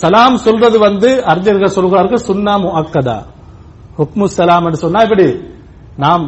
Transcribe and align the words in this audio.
சலாம் 0.00 0.36
சொல்றது 0.36 0.78
வந்து 0.78 1.08
அறிஞர்கள் 1.30 1.76
சொல்கிறார்கள் 1.76 2.24
சுன்னா 2.28 2.54
முஅக்கதா. 2.64 3.18
ஹுக்மு 3.98 4.24
சலாம் 4.38 4.64
என்று 4.68 4.80
சொன்னா 4.84 5.02
இப்படி 5.06 5.26
நாம் 6.04 6.24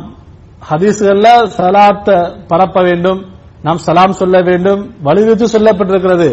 ஹதீஸ்கள்ல 0.69 1.29
சலாத்த 1.56 2.08
பரப்ப 2.50 2.82
வேண்டும் 2.88 3.21
நாம் 3.62 3.80
சலாம் 3.87 4.14
சொல்ல 4.21 4.37
வேண்டும் 4.48 4.82
வலியுறுத்தி 5.06 5.46
சொல்லப்பட்டிருக்கிறது. 5.56 6.29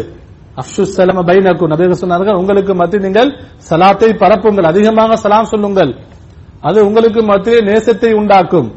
அப்சு 0.60 0.82
சலம 0.96 1.22
பைனக்கும் 1.28 1.72
நபிகள் 1.72 2.02
சொன்னார்கள் 2.02 2.38
உங்களுக்கு 2.40 2.72
மத்தியில் 2.80 3.06
நீங்கள் 3.06 3.30
சலாத்தை 3.68 4.10
பரப்புங்கள் 4.22 4.70
அதிகமாக 4.72 5.16
சலாம் 5.16 5.50
சொல்லுங்கள். 5.52 5.92
அது 6.68 6.78
உங்களுக்கு 6.88 7.22
மத்திய 7.22 7.56
நேசத்தை 7.70 8.10
உண்டாக்கும் 8.20 8.68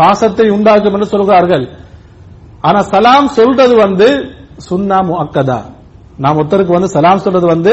பாசத்தை 0.00 0.46
உண்டாக்கும் 0.56 0.94
என்று 0.96 1.08
சொல்கிறார்கள். 1.14 1.64
ஆனா 2.60 2.80
சலாம் 2.92 3.28
சொல்றது 3.38 3.74
வந்து 3.84 4.08
சுன்னா 4.68 4.98
முஅக்கதா. 5.10 5.60
நாம் 6.22 6.38
ஒருத்தருக்கு 6.40 6.76
வந்து 6.78 6.88
சலாம் 6.88 7.22
சொல்றது 7.24 7.46
வந்து 7.46 7.72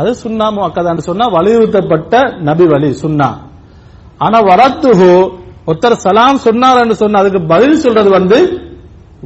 அது 0.00 0.10
சுண்ணா 0.22 0.46
முக்கதான்னு 0.56 1.04
சொன்னா 1.08 1.26
வலியுறுத்தப்பட்ட 1.36 2.20
நபி 2.48 2.64
வலி 2.66 2.90
சுண்ணா. 3.02 3.28
ஆனா 4.18 4.38
வரத்துஹு 4.50 5.12
ஒருத்தர் 5.66 6.02
சலாம் 6.06 6.42
சொன்னார் 6.46 6.80
என்று 6.82 6.96
சொன்னா 7.02 7.18
அதுக்கு 7.22 7.40
பதில் 7.46 7.82
சொல்றது 7.84 8.10
வந்து 8.10 8.38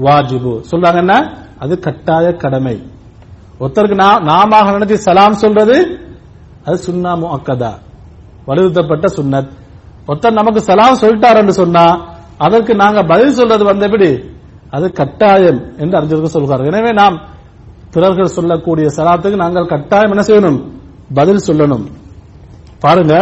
வாஜிபு. 0.06 0.52
சொல்றாங்க 0.70 1.00
என்ன? 1.04 1.14
அது 1.58 1.74
கட்டாய 1.78 2.26
கடமை. 2.42 2.76
ஒருத்தருக்கு 3.60 3.98
நாம 4.30 4.60
நினைச்சு 4.72 4.98
சலாம் 5.08 5.38
சொல்றது 5.44 5.76
அது 6.66 6.76
சுண்ணா 6.86 7.12
முக்கதா 7.22 7.72
வலியுறுத்தப்பட்ட 8.48 9.06
சுன்னத் 9.16 9.52
ஒருத்தர் 10.08 10.38
நமக்கு 10.40 10.60
சலாம் 10.60 11.00
சொல்லிட்டார் 11.02 11.40
என்று 11.42 11.52
சொன்னா 11.52 11.84
அதற்கு 12.38 12.72
நாங்க 12.74 13.00
பதில் 13.02 13.36
சொல்றது 13.38 13.64
வந்து 13.64 13.84
எப்படி? 13.88 14.08
அது 14.70 14.86
கட்டாயம் 14.92 15.60
என்று 15.78 15.96
அறிஞர்கள் 15.98 16.34
சொல்கிறார்கள். 16.36 16.70
எனவே 16.72 16.92
நாம் 16.92 17.16
பிறர்கள் 17.96 18.34
சொல்லக்கூடிய 18.36 18.86
சலாத்துக்கு 18.96 19.42
நாங்கள் 19.44 19.70
கட்டாயம் 19.72 20.12
என்ன 20.14 20.24
செய்யணும்? 20.28 20.60
பதில் 21.18 21.46
சொல்லணும். 21.46 21.86
பாருங்க 22.84 23.14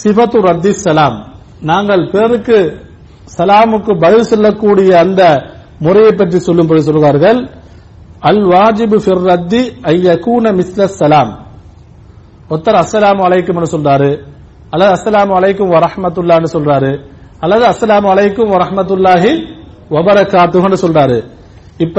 சிபத்து 0.00 0.38
ரத்தி 0.48 0.70
சலாம். 0.86 1.18
நாங்கள் 1.70 2.02
பிறருக்கு 2.12 2.58
சலாமுக்கு 3.36 3.92
பதில் 4.04 4.28
சொல்லக்கூடிய 4.32 4.90
அந்த 5.04 5.22
முறையை 5.84 6.12
பற்றி 6.12 6.38
சொல்லும்படி 6.46 6.80
சொல்கிறார்கள் 6.88 7.40
அல் 8.28 8.42
வாஜிபு 8.52 8.96
ஃபிர் 9.04 9.22
ரத்தி 9.30 9.62
ஐயகூன 9.92 10.52
மிஸ்ல 10.58 10.84
சலாம். 11.00 11.32
ஒருத்தர் 12.50 12.80
அஸ்லாம் 12.82 13.22
அலைக்கும் 13.26 13.72
சொல்றாரு 13.74 14.10
அல்லது 14.72 14.92
அஸ்லாம் 14.96 15.32
அலைக்கும் 15.38 15.74
வரஹமத்துல்லான்னு 15.74 16.48
சொல்றாரு 16.56 16.92
அல்லது 17.40 17.64
அஸ்ஸலாமு 17.72 18.08
அலைக்கும் 18.12 18.52
வரஹ்மத்துல்லாஹி 18.54 19.32
வபரகாத்துஹுன்னு 19.94 20.78
சொல்றாரு. 20.84 21.18
இப்ப 21.78 21.98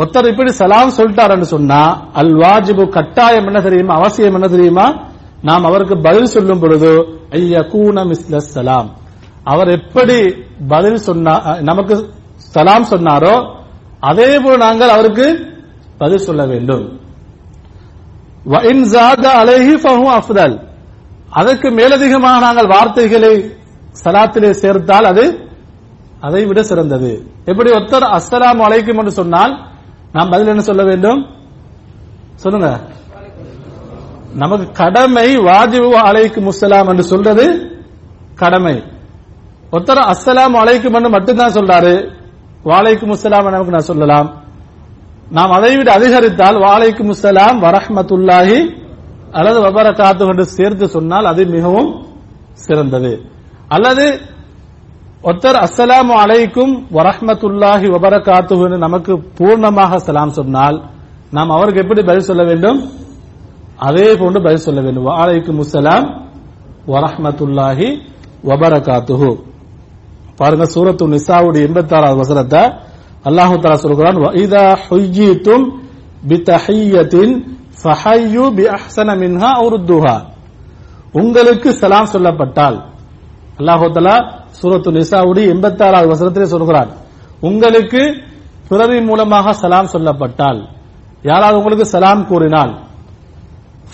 ஒருத்தர் 0.00 0.30
இப்படி 0.32 0.52
சலாம் 0.60 0.96
சொல்லிட்டாருன்னு 0.96 1.48
சொன்னா 1.54 1.80
அல் 2.20 2.34
வாஜிபு 2.42 2.84
கட்டாயம் 2.96 3.48
என்ன 3.50 3.60
தெரியுமா? 3.66 3.94
அவசியம் 4.00 4.36
என்ன 4.38 4.48
தெரியுமா? 4.54 4.86
நாம் 5.48 5.64
அவருக்கு 5.70 5.96
பதில் 6.06 6.32
சொல்லும் 6.34 6.60
பொழுது 6.62 6.90
ஐயகூன 7.38 8.04
மிஸ்ல 8.10 8.36
சலாம். 8.56 8.88
அவர் 9.52 9.70
எப்படி 9.78 10.18
பதில் 10.72 11.00
சொன்னா 11.06 11.34
நமக்கு 11.68 11.94
சலாம் 12.54 12.86
சொன்னாரோ 12.90 13.34
அதே 14.10 14.28
போல் 14.44 14.62
நாங்கள் 14.66 14.94
அவருக்கு 14.96 15.26
பதில் 16.02 16.24
சொல்ல 16.26 16.42
வேண்டும். 16.52 16.84
அலேஹி 18.44 19.74
ஃபஹு 19.82 20.06
அஃதல். 20.18 20.56
அதற்கு 21.40 21.68
மேலதிகமாக 21.78 22.38
நாங்கள் 22.46 22.72
வார்த்தைகளை 22.74 23.34
சலாத்திலே 24.02 24.50
சேர்த்தால் 24.62 25.08
அது 25.12 25.24
அதை 26.26 26.42
விட 26.48 26.60
சிறந்தது. 26.70 27.12
எப்படி 27.50 27.70
ஒருத்தர் 27.76 28.08
அஸ்லாம் 28.18 28.64
அலைக்கும் 28.68 29.00
என்று 29.02 29.14
சொன்னால் 29.20 29.54
நாம் 30.12 30.30
பதில் 30.30 30.46
என்ன 30.46 30.60
சொல்ல 30.60 30.84
வேண்டும்? 30.84 31.26
சொல்லுங்க. 32.34 32.80
நமக்கு 34.34 34.72
கடமை 34.72 35.36
வாஜிபு 35.36 35.92
அலைக்கு 35.92 36.48
முசலாம் 36.48 36.88
என்று 36.88 37.02
சொல்றது 37.02 37.70
கடமை. 38.34 38.82
ஒருத்தர் 39.72 40.10
அஸ்ஸலாமு 40.10 40.58
அலைக்கும் 40.58 40.94
என்று 40.94 41.08
மட்டும்தான் 41.08 41.52
சொல்றாரு. 41.52 42.12
வாழைக்கு 42.62 43.06
முஸ்ஸலாம் 43.06 43.42
நமக்கு 43.42 43.70
நான் 43.70 43.80
சொல்லலாம். 43.80 44.42
நாம் 45.30 45.50
அதை 45.50 45.76
விட 45.76 45.92
அதிகரித்தால் 45.92 46.58
வாழைக்கு 46.58 47.04
முஸ்ஸலாம் 47.04 47.62
வரஹ்மத்துல்லாஹி 47.62 48.80
அல்லது 49.30 49.60
வபரகாத்து 49.60 50.26
என்று 50.28 50.46
சேர்த்து 50.46 50.88
சொன்னால் 50.88 51.24
அது 51.24 51.46
மிகவும் 51.46 52.06
சிறந்தது. 52.52 53.22
அல்லது 53.68 54.20
ஒருத்தர் 55.24 55.58
அஸ்லாம் 55.66 56.10
அலைக்கும் 56.22 56.72
வரஹமத்துல்லாஹி 56.96 57.86
வபரகாத்துன்னு 57.94 58.76
நமக்கு 58.86 59.12
பூர்ணமாக 59.38 59.98
சலாம் 60.06 60.34
சொன்னால் 60.38 60.78
நாம் 61.36 61.54
அவருக்கு 61.56 61.82
எப்படி 61.84 62.02
பதில் 62.08 62.28
சொல்ல 62.30 62.42
வேண்டும்? 62.50 62.78
அதே 63.88 64.08
போன்று 64.20 64.38
பதில் 64.46 64.64
சொல்ல 64.66 64.80
வேண்டும். 64.86 65.06
அலைக்கும் 65.22 65.60
அஸ்லாம் 65.64 66.06
வரஹமத்துல்லாஹி 66.92 67.88
வபரகாத்துஹு. 68.50 69.30
பாருங்க 70.40 70.64
சூரத்து 70.74 71.04
நிசாவுடைய 71.14 71.66
எண்பத்தி 71.68 71.94
ஆறாவது 71.96 72.20
வசனத்தை 72.22 72.62
அல்லாஹு 73.28 73.54
தாலா 73.62 73.78
சொல்கிறான் 73.84 74.18
இதா 74.44 74.66
ஹுஜித்தும் 74.86 75.64
பித்தஹையத்தின் 76.30 77.34
ஃபஹையு 77.80 78.44
பி 78.58 78.64
அஹ்சன 78.76 79.08
மின்ஹா 79.22 79.50
உருத்துஹா 79.66 80.16
உங்களுக்கு 81.14 81.68
சலாம் 81.80 82.12
சொல்லப்பட்டால் 82.14 82.78
அல்லாஹு 83.60 83.86
தாலா 83.96 84.16
சூரத்து 84.58 84.90
நிசாவுடைய 84.98 85.44
86வது 85.54 86.12
வசனத்திலே 86.12 86.46
சொல்கிறான் 86.54 86.90
உங்களுக்கு 87.48 88.02
பிறரின் 88.68 89.08
மூலமாக 89.10 89.54
சலாம் 89.62 89.92
சொல்லப்பட்டால் 89.94 90.60
யாராவது 91.30 91.58
உங்களுக்கு 91.60 91.86
சலாம் 91.94 92.22
கூறினால் 92.30 92.72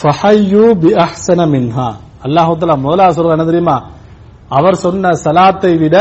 ஃபஹய்யூ 0.00 0.66
பி 0.82 0.91
மின்ஹா. 1.54 1.88
அல்லாஹு 2.26 2.52
தஆலா 2.60 3.06
சொல்றது 3.16 3.36
என்ன 3.36 3.47
தெரியுமா? 3.50 3.76
அவர் 4.58 4.76
சொன்ன 4.84 5.12
சலாத்தை 5.24 5.72
விட 5.82 5.97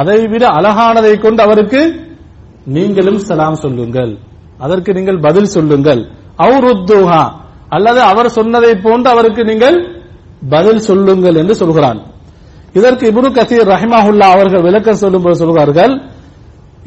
அதை 0.00 0.20
விட 0.32 0.44
அழகானதை 0.58 1.12
கொண்டு 1.24 1.40
அவருக்கு 1.46 1.80
நீங்களும் 2.76 3.20
சலாம் 3.28 3.58
சொல்லுங்கள். 3.64 4.12
அதற்கு 4.64 4.90
நீங்கள் 4.98 5.20
பதில் 5.26 5.52
சொல்லுங்கள். 5.56 6.02
அவுருத்துஹா 6.44 7.22
அல்லது 7.76 8.00
அவர் 8.10 8.28
சொன்னதை 8.38 8.72
போன்று 8.84 9.08
அவருக்கு 9.14 9.42
நீங்கள் 9.50 9.76
பதில் 10.54 10.82
சொல்லுங்கள் 10.88 11.38
என்று 11.42 11.54
சொல்கிறான். 11.62 12.00
இதற்கு 12.78 13.04
இபுரு 13.10 13.28
கசீர் 13.38 13.70
ரஹிமாஹுல்லா 13.74 14.26
அவர்கள் 14.36 14.66
விளக்கம் 14.68 15.02
சொல்லும்போது 15.02 15.36
சொல்வார்கள் 15.42 15.94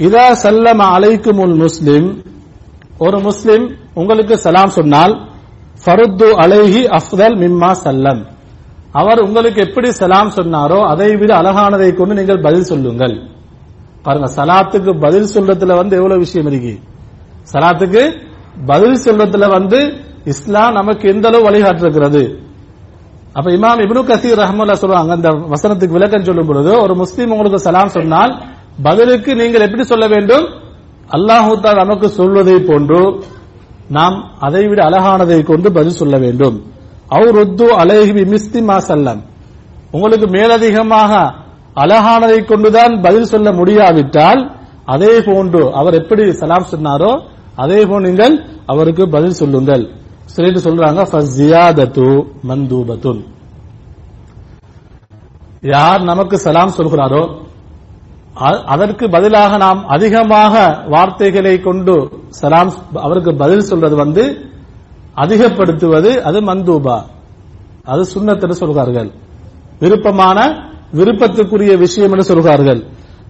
இதா 0.07 0.25
சல்லம 0.43 0.81
அலைக்குமுல் 0.95 1.55
முஸ்லிம் 1.63 2.07
ஒரு 3.05 3.17
முஸ்லிம் 3.27 3.65
உங்களுக்கு 3.99 4.35
சலாம் 4.45 4.75
சொன்னால் 4.77 5.13
ஃபருத்து 5.83 6.27
அலைஹி 6.43 6.81
அஃதல் 6.97 7.37
மிம்மா 7.43 7.71
சல்லம். 7.85 8.21
அவர் 8.99 9.19
உங்களுக்கு 9.25 9.59
எப்படி 9.67 9.89
சலாம் 10.01 10.31
சொன்னாரோ 10.37 10.79
அதை 10.91 11.09
விட 11.21 11.31
அழகானதை 11.41 11.89
கொண்டு 11.99 12.13
நீங்கள் 12.19 12.41
பதில் 12.45 12.69
சொல்லுங்கள். 12.71 13.15
பாருங்க 14.05 14.27
சலாத்துக்கு 14.37 14.91
பதில் 15.05 15.29
சொல்றதுல 15.35 15.75
வந்து 15.81 15.95
எவ்வளவு 15.99 16.23
விஷயம் 16.25 16.49
இருக்கு? 16.51 16.73
சலாத்துக்கு 17.53 18.03
பதில் 18.71 18.97
சொல்றதுல 19.05 19.47
வந்து 19.57 19.79
இஸ்லாம் 20.33 20.77
நமக்கு 20.79 21.05
எந்த 21.13 21.25
அளவு 21.29 21.47
வழிகாட்டிருக்கிறது 21.49 22.23
அப்ப 23.37 23.47
இமாம் 23.55 23.81
இப்னு 23.83 24.01
கசீர் 24.11 24.39
ரஹமுல்லா 24.41 24.75
சொல்லுவாங்க 24.83 25.11
அந்த 25.17 25.29
வசனத்துக்கு 25.53 25.97
விளக்கம் 25.97 26.27
சொல்லும் 26.29 26.49
பொழுது 26.49 26.71
ஒரு 26.83 26.93
முஸ்லீம் 27.01 27.33
உங்களுக்கு 27.33 27.59
சலாம் 27.65 27.95
சொன்னால் 27.97 28.31
பதிலுக்கு 28.85 29.31
நீங்கள் 29.41 29.65
எப்படி 29.67 29.83
சொல்ல 29.83 30.05
வேண்டும்? 30.07 30.45
அல்லாஹு 31.15 31.53
நமக்கு 31.81 32.07
சொல்வதை 32.09 32.55
போன்று 32.69 33.01
நாம் 33.97 34.17
அதை 34.39 34.63
விட 34.67 34.79
அழகானதை 34.89 35.39
கொண்டு 35.43 35.67
பதில் 35.77 35.99
சொல்ல 36.01 36.17
வேண்டும். 36.17 36.57
அவர் 37.15 37.37
உத்து 37.43 37.67
அலைஹி 37.81 38.25
மிஸ்தி 38.33 38.61
மா 38.69 38.77
உங்களுக்கு 39.91 40.27
மேலதிகமாக 40.37 41.13
அழகானதை 41.83 42.39
கொண்டுதான் 42.45 42.93
பதில் 43.01 43.29
சொல்ல 43.33 43.51
முடியாவிட்டால் 43.51 44.41
அதே 44.85 45.13
போன்று 45.27 45.63
அவர் 45.79 45.97
எப்படி 46.01 46.23
சலாம் 46.41 46.71
சொன்னாரோ 46.73 47.11
அதே 47.55 47.79
போன்று 47.85 48.09
நீங்கள் 48.09 48.35
அவருக்கு 48.65 49.03
பதில் 49.15 49.39
சொல்லுங்கள். 49.41 49.83
சொல்லிட்டு 50.33 50.61
சொல்றாங்க 50.65 51.01
மந்தூபத்துன். 52.49 53.21
யார் 55.61 56.01
நமக்கு 56.01 56.37
சலாம் 56.37 56.75
சொல்கிறாரோ 56.77 57.21
அதற்கு 58.73 59.05
பதிலாக 59.09 59.57
நாம் 59.57 59.87
அதிகமாக 59.87 60.53
வார்த்தைகளை 60.87 61.59
கொண்டு 61.59 61.95
சலாம் 62.41 62.73
அவருக்கு 62.93 63.31
பதில் 63.35 63.69
சொல்றது 63.71 63.95
வந்து 63.95 64.23
அதிகப்படுத்துவது 65.15 66.11
அது 66.27 66.41
மந்தூபா. 66.41 66.97
அது 67.83 68.01
சுன்னத்து 68.13 68.51
சொல்கிறார்கள். 68.51 69.11
விருப்பமான 69.79 70.39
விருப்பத்துக்குரிய 70.93 71.77
விஷயம் 71.77 72.11
என்று 72.11 72.23
சொல்கிறார்கள். 72.23 72.81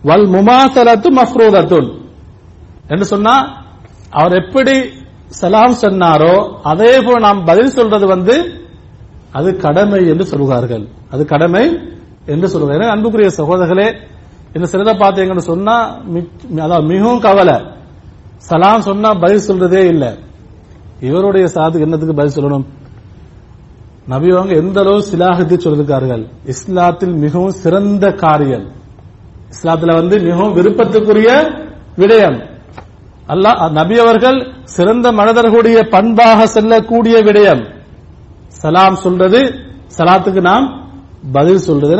வல் 0.04 0.28
முமாசலத்து 0.36 1.10
மஃப்ரூதத்துன். 1.20 1.90
என்று 2.88 3.06
சொன்னா 3.06 3.36
அவர் 4.10 4.36
எப்படி 4.44 4.76
சலாம் 5.30 5.76
சொன்னாரோ 5.82 6.58
அதே 6.64 7.02
போல் 7.02 7.20
நாம் 7.20 7.46
பதில் 7.46 7.70
சொல்றது 7.70 8.08
வந்து 8.08 8.66
அது 9.32 9.58
கடமை 9.58 10.08
என்று 10.08 10.26
சொல்கிறார்கள் 10.26 10.88
அது 11.12 11.26
கடமை 11.26 11.80
என்று 12.26 12.48
சொல்கிறார்கள் 12.48 12.90
அன்புக்குரிய 12.90 13.30
சகோதரர்களே 13.38 13.96
இந்த 14.54 14.68
சிறத 14.72 14.96
பார்த்தீங்கன்னு 14.96 15.38
சொன்னா 15.38 15.98
மிக்- 15.98 16.60
அதாவது 16.60 16.88
மிகவும் 16.88 17.20
கவலை. 17.20 17.62
சலாம் 18.38 18.82
சொன்னா 18.82 19.14
பதில் 19.14 19.48
சொல்றதே 19.48 19.86
இல்லை. 19.86 20.20
இவருடைய 21.00 21.48
சாது 21.48 21.80
என்னத்துக்கு 21.80 22.14
பதில் 22.14 22.44
சொல்லணும்? 22.44 22.66
நபி 24.08 24.28
எந்த 24.56 24.80
அளவு 24.80 25.04
சிலாகத்தை 25.12 25.58
சொல்லிருக்கார்கள்? 25.58 26.30
இஸ்லாத்தில் 26.46 27.16
மிகவும் 27.16 27.52
சிறந்த 27.52 28.12
காரியம் 28.12 28.72
இஸ்லாத்துல 29.50 29.94
வந்து 29.94 30.20
மிகவும் 30.20 30.56
விருப்பத்துக்குரிய 30.56 31.60
விடயம். 31.98 32.49
அல்லாஹ் 33.30 33.72
நபி 33.72 33.98
அவர்கள் 34.00 34.38
சிறந்த 34.64 35.12
மனிதர்களுடைய 35.12 35.88
பண்பாக 35.88 36.48
செல்லக்கூடிய 36.48 37.18
விடயம். 37.20 37.64
சலாம் 38.62 38.96
சொல்றது 38.96 39.40
சலாத்துக்கு 39.98 40.42
நாம் 40.42 40.66
பதில் 41.32 41.58
சொல்றது 41.58 41.96